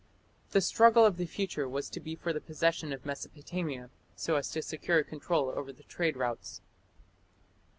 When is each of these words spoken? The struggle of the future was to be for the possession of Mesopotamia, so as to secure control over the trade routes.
The 0.49 0.61
struggle 0.61 1.05
of 1.05 1.17
the 1.17 1.27
future 1.27 1.69
was 1.69 1.87
to 1.91 1.99
be 1.99 2.15
for 2.15 2.33
the 2.33 2.41
possession 2.41 2.91
of 2.91 3.05
Mesopotamia, 3.05 3.91
so 4.15 4.35
as 4.35 4.49
to 4.49 4.63
secure 4.63 5.03
control 5.03 5.49
over 5.49 5.71
the 5.71 5.83
trade 5.83 6.17
routes. 6.17 6.59